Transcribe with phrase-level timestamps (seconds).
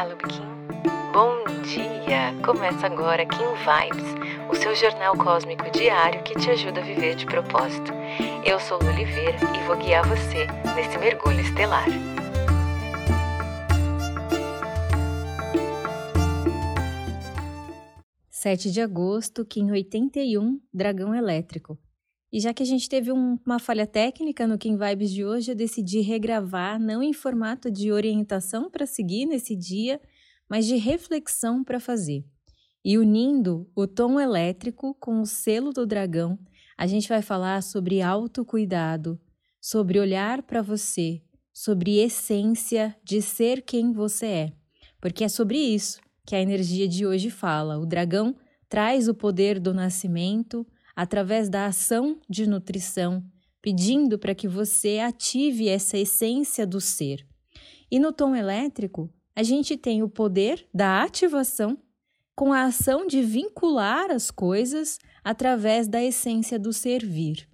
[0.00, 0.46] Olá, Lubikin.
[1.12, 2.34] Bom dia!
[2.42, 4.14] Começa agora Kim Vibes,
[4.48, 7.92] o seu jornal cósmico diário que te ajuda a viver de propósito.
[8.42, 11.84] Eu sou Lu Oliveira e vou guiar você nesse mergulho estelar.
[18.30, 21.78] Sete de agosto, Kim 81, Dragão Elétrico.
[22.32, 25.50] E já que a gente teve um, uma falha técnica no Kim Vibes de hoje,
[25.50, 30.00] eu decidi regravar, não em formato de orientação para seguir nesse dia,
[30.48, 32.24] mas de reflexão para fazer.
[32.84, 36.38] E unindo o tom elétrico com o selo do dragão,
[36.78, 39.20] a gente vai falar sobre autocuidado,
[39.60, 41.20] sobre olhar para você,
[41.52, 44.52] sobre essência de ser quem você é.
[45.00, 47.78] Porque é sobre isso que a energia de hoje fala.
[47.78, 48.36] O dragão
[48.68, 50.66] traz o poder do nascimento,
[51.00, 53.24] através da ação de nutrição,
[53.62, 57.26] pedindo para que você ative essa essência do ser.
[57.90, 61.78] E no tom elétrico, a gente tem o poder da ativação
[62.36, 67.48] com a ação de vincular as coisas através da essência do servir.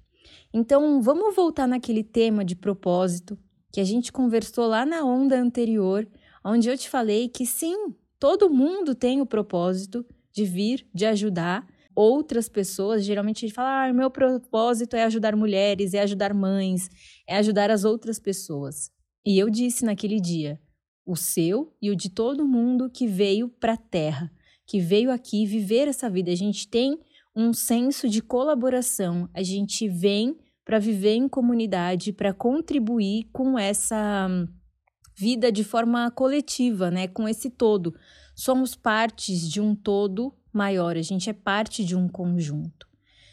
[0.52, 3.38] Então, vamos voltar naquele tema de propósito
[3.70, 6.04] que a gente conversou lá na onda anterior,
[6.44, 11.64] onde eu te falei que sim, todo mundo tem o propósito de vir, de ajudar,
[11.96, 16.90] outras pessoas, geralmente a gente fala: ah, meu propósito é ajudar mulheres, é ajudar mães,
[17.26, 18.92] é ajudar as outras pessoas.
[19.24, 20.60] E eu disse naquele dia:
[21.04, 24.30] o seu e o de todo mundo que veio para a Terra,
[24.66, 26.30] que veio aqui viver essa vida.
[26.30, 27.00] A gente tem
[27.34, 34.28] um senso de colaboração, a gente vem para viver em comunidade, para contribuir com essa
[35.16, 37.94] vida de forma coletiva, né, com esse todo.
[38.34, 42.88] Somos partes de um todo maior, a gente é parte de um conjunto.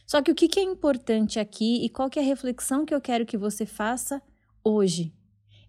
[0.06, 3.02] Só que o que é importante aqui e qual que é a reflexão que eu
[3.02, 4.22] quero que você faça
[4.64, 5.14] hoje?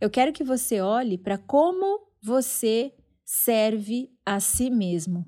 [0.01, 2.93] Eu quero que você olhe para como você
[3.25, 5.25] serve a si mesmo,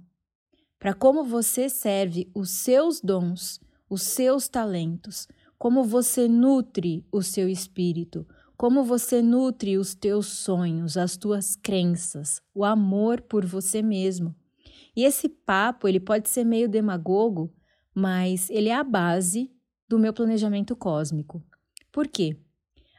[0.79, 7.49] para como você serve os seus dons, os seus talentos, como você nutre o seu
[7.49, 8.27] espírito,
[8.57, 14.35] como você nutre os teus sonhos, as tuas crenças, o amor por você mesmo.
[14.97, 17.53] E esse papo, ele pode ser meio demagogo,
[17.95, 19.51] mas ele é a base
[19.87, 21.45] do meu planejamento cósmico.
[21.93, 22.37] Por quê?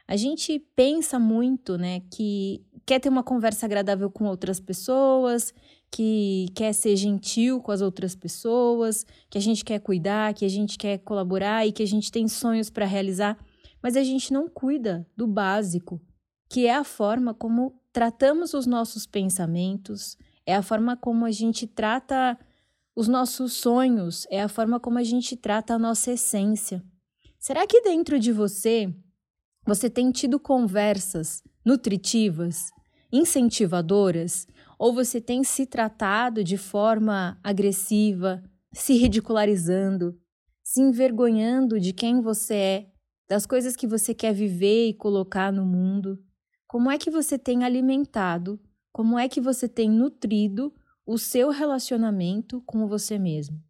[0.06, 5.52] A gente pensa muito, né, que quer ter uma conversa agradável com outras pessoas,
[5.90, 10.48] que quer ser gentil com as outras pessoas, que a gente quer cuidar, que a
[10.48, 13.36] gente quer colaborar e que a gente tem sonhos para realizar,
[13.82, 16.00] mas a gente não cuida do básico,
[16.48, 20.16] que é a forma como tratamos os nossos pensamentos,
[20.48, 22.38] é a forma como a gente trata
[22.96, 26.82] os nossos sonhos, é a forma como a gente trata a nossa essência.
[27.38, 28.90] Será que dentro de você
[29.66, 32.70] você tem tido conversas nutritivas,
[33.12, 34.46] incentivadoras,
[34.78, 38.42] ou você tem se tratado de forma agressiva,
[38.72, 40.18] se ridicularizando,
[40.64, 42.86] se envergonhando de quem você é,
[43.28, 46.18] das coisas que você quer viver e colocar no mundo?
[46.66, 48.58] Como é que você tem alimentado
[48.98, 50.74] como é que você tem nutrido
[51.06, 53.62] o seu relacionamento com você mesmo?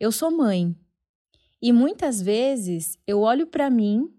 [0.00, 0.74] Eu sou mãe
[1.62, 4.12] e muitas vezes eu olho para mim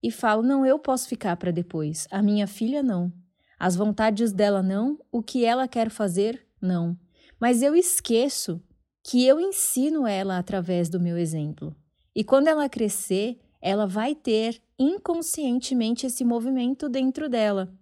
[0.00, 3.12] e falo: não, eu posso ficar para depois, a minha filha não.
[3.58, 6.96] As vontades dela não, o que ela quer fazer não.
[7.40, 8.62] Mas eu esqueço
[9.02, 11.74] que eu ensino ela através do meu exemplo.
[12.14, 17.76] E quando ela crescer, ela vai ter inconscientemente esse movimento dentro dela.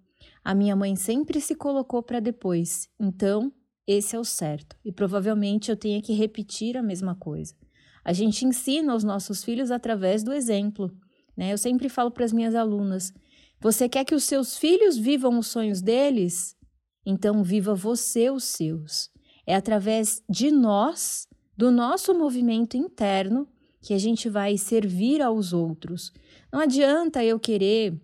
[0.49, 3.53] A minha mãe sempre se colocou para depois, então
[3.87, 4.75] esse é o certo.
[4.83, 7.55] E provavelmente eu tenha que repetir a mesma coisa.
[8.03, 10.91] A gente ensina aos nossos filhos através do exemplo.
[11.37, 11.53] Né?
[11.53, 13.13] Eu sempre falo para as minhas alunas:
[13.61, 16.57] você quer que os seus filhos vivam os sonhos deles?
[17.05, 19.11] Então viva você os seus.
[19.47, 23.47] É através de nós, do nosso movimento interno,
[23.83, 26.11] que a gente vai servir aos outros.
[26.51, 28.01] Não adianta eu querer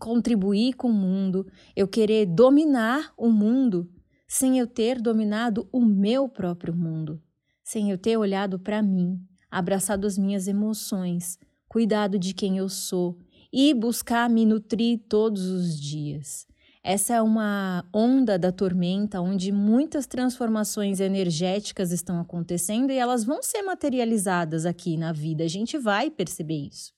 [0.00, 1.46] contribuir com o mundo,
[1.76, 3.90] eu querer dominar o mundo
[4.26, 7.20] sem eu ter dominado o meu próprio mundo,
[7.62, 9.20] sem eu ter olhado para mim,
[9.50, 11.38] abraçado as minhas emoções,
[11.68, 13.18] cuidado de quem eu sou
[13.52, 16.46] e buscar me nutrir todos os dias.
[16.84, 23.40] Essa é uma onda da tormenta onde muitas transformações energéticas estão acontecendo e elas vão
[23.42, 25.44] ser materializadas aqui na vida.
[25.44, 26.92] A gente vai perceber isso.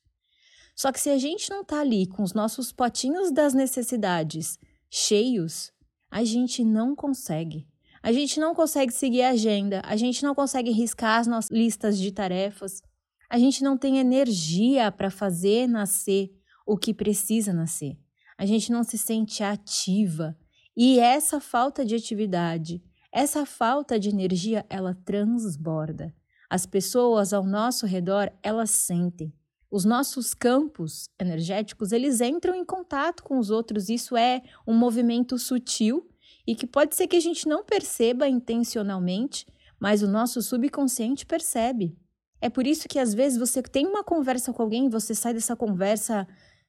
[0.74, 4.58] Só que se a gente não tá ali com os nossos potinhos das necessidades
[4.90, 5.72] cheios,
[6.10, 7.66] a gente não consegue.
[8.02, 11.98] A gente não consegue seguir a agenda, a gente não consegue riscar as nossas listas
[11.98, 12.82] de tarefas,
[13.30, 16.30] a gente não tem energia para fazer nascer
[16.66, 17.98] o que precisa nascer.
[18.36, 20.36] A gente não se sente ativa
[20.76, 22.82] E essa falta de atividade,
[23.12, 26.12] essa falta de energia, ela transborda.
[26.50, 29.32] As pessoas ao nosso redor, elas sentem.
[29.74, 33.88] Os nossos campos energéticos, eles entram em contato com os outros.
[33.88, 36.08] Isso é um movimento sutil
[36.46, 39.44] e que pode ser que a gente não perceba intencionalmente,
[39.80, 41.98] mas o nosso subconsciente percebe.
[42.40, 45.34] É por isso que às vezes você tem uma conversa com alguém e você sai
[45.34, 46.24] dessa conversa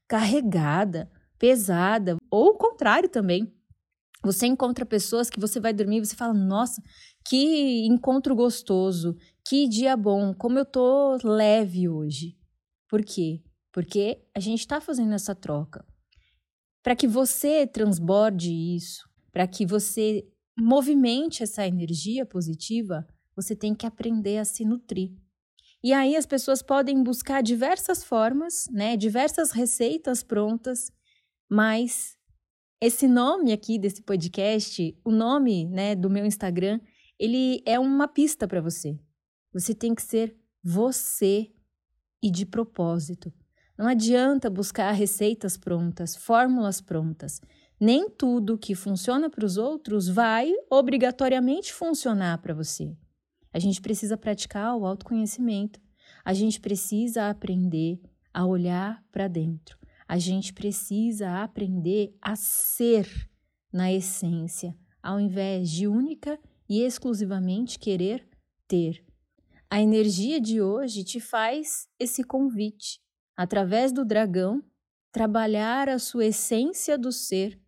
[0.08, 3.54] carregada, pesada, ou o contrário também.
[4.24, 6.82] Você encontra pessoas que você vai dormir e você fala: "Nossa,
[7.24, 9.16] que encontro gostoso,
[9.48, 12.36] que dia bom, como eu tô leve hoje".
[12.96, 13.44] Por quê?
[13.74, 15.86] Porque a gente está fazendo essa troca.
[16.82, 19.04] Para que você transborde isso,
[19.34, 20.26] para que você
[20.58, 23.06] movimente essa energia positiva,
[23.36, 25.12] você tem que aprender a se nutrir.
[25.84, 30.90] E aí as pessoas podem buscar diversas formas, né, diversas receitas prontas,
[31.50, 32.18] mas
[32.80, 36.80] esse nome aqui desse podcast, o nome, né, do meu Instagram,
[37.20, 38.98] ele é uma pista para você.
[39.52, 40.34] Você tem que ser
[40.64, 41.52] você
[42.26, 43.32] e de propósito.
[43.78, 47.40] Não adianta buscar receitas prontas, fórmulas prontas.
[47.80, 52.98] Nem tudo que funciona para os outros vai obrigatoriamente funcionar para você.
[53.54, 55.80] A gente precisa praticar o autoconhecimento.
[56.24, 58.02] A gente precisa aprender
[58.34, 59.78] a olhar para dentro.
[60.08, 63.08] A gente precisa aprender a ser
[63.72, 68.28] na essência, ao invés de única e exclusivamente querer
[68.68, 69.05] ter.
[69.76, 73.02] A energia de hoje te faz esse convite,
[73.36, 74.64] através do dragão,
[75.12, 77.60] trabalhar a sua essência do ser,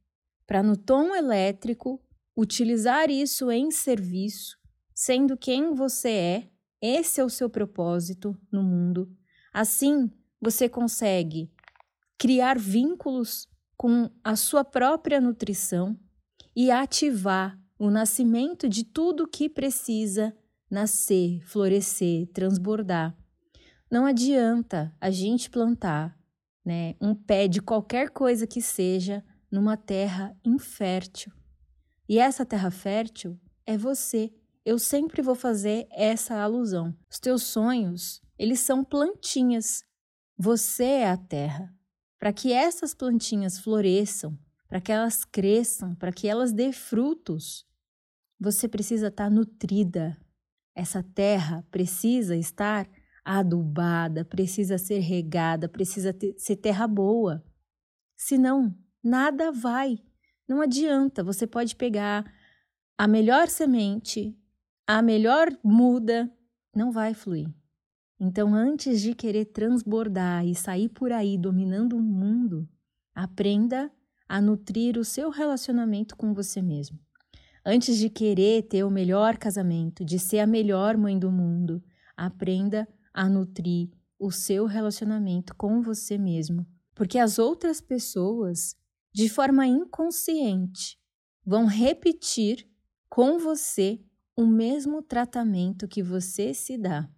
[0.45, 2.01] para no tom elétrico
[2.33, 4.57] utilizar isso em serviço,
[4.95, 6.50] sendo quem você é,
[6.81, 9.13] esse é o seu propósito no mundo.
[9.51, 10.09] Assim,
[10.39, 11.51] você consegue
[12.18, 16.00] criar vínculos com a sua própria nutrição
[16.56, 20.33] e ativar o nascimento de tudo que precisa
[20.69, 23.18] nascer, florescer, transbordar.
[23.90, 26.18] Não adianta a gente plantar
[26.66, 31.31] né, um pé de qualquer coisa que seja numa terra infértil.
[32.10, 34.34] E essa terra fértil é você.
[34.66, 36.94] Eu sempre vou fazer essa alusão.
[37.10, 39.84] Os teus sonhos, eles são plantinhas.
[40.38, 41.74] Você é a terra.
[42.19, 44.38] Para que essas plantinhas floresçam,
[44.68, 47.66] para que elas cresçam, para que elas dê frutos,
[48.40, 50.18] você precisa estar tá nutrida.
[50.78, 52.88] Essa terra precisa estar
[53.26, 57.44] adubada, precisa ser regada, precisa ter, ser terra boa.
[58.16, 59.98] Senão, nada vai.
[60.48, 61.24] Não adianta.
[61.24, 62.32] Você pode pegar
[62.96, 64.38] a melhor semente,
[64.86, 66.32] a melhor muda,
[66.76, 67.52] não vai fluir.
[68.20, 72.70] Então, antes de querer transbordar e sair por aí dominando o mundo,
[73.16, 73.92] aprenda
[74.30, 77.00] a nutrir o seu relacionamento com você mesmo.
[77.69, 81.84] Antes de querer ter o melhor casamento, de ser a melhor mãe do mundo,
[82.16, 86.66] aprenda a nutrir o seu relacionamento com você mesmo.
[86.96, 88.74] Porque as outras pessoas,
[89.14, 90.98] de forma inconsciente,
[91.46, 92.66] vão repetir
[93.10, 94.00] com você
[94.34, 97.10] o mesmo tratamento que você se dá.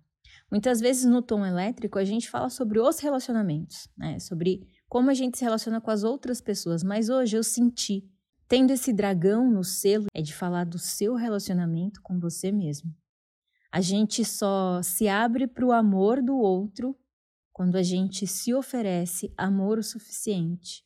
[0.49, 4.17] Muitas vezes no tom elétrico a gente fala sobre os relacionamentos, né?
[4.17, 8.03] Sobre como a gente se relaciona com as outras pessoas, mas hoje eu senti,
[8.49, 12.93] tendo esse dragão no selo, é de falar do seu relacionamento com você mesmo.
[13.71, 16.97] A gente só se abre para o amor do outro
[17.53, 20.83] quando a gente se oferece amor o suficiente.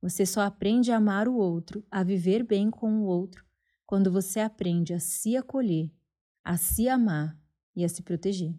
[0.00, 3.44] Você só aprende a amar o outro, a viver bem com o outro,
[3.84, 5.92] quando você aprende a se acolher,
[6.42, 7.38] a se amar
[7.76, 8.58] e a se proteger.